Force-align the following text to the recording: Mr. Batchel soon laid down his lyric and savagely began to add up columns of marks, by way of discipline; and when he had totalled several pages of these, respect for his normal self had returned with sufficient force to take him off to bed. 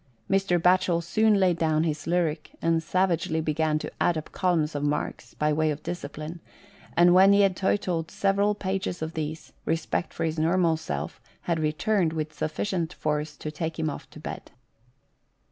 Mr. 0.27 0.59
Batchel 0.59 0.99
soon 1.03 1.35
laid 1.35 1.59
down 1.59 1.83
his 1.83 2.07
lyric 2.07 2.49
and 2.59 2.81
savagely 2.81 3.39
began 3.39 3.77
to 3.77 3.91
add 4.01 4.17
up 4.17 4.31
columns 4.31 4.73
of 4.73 4.81
marks, 4.81 5.35
by 5.35 5.53
way 5.53 5.69
of 5.69 5.83
discipline; 5.83 6.39
and 6.97 7.13
when 7.13 7.33
he 7.33 7.41
had 7.41 7.55
totalled 7.55 8.09
several 8.09 8.55
pages 8.55 9.03
of 9.03 9.13
these, 9.13 9.53
respect 9.63 10.11
for 10.11 10.23
his 10.23 10.39
normal 10.39 10.75
self 10.75 11.21
had 11.41 11.59
returned 11.59 12.13
with 12.13 12.33
sufficient 12.33 12.91
force 12.93 13.37
to 13.37 13.51
take 13.51 13.77
him 13.77 13.91
off 13.91 14.09
to 14.09 14.19
bed. 14.19 14.49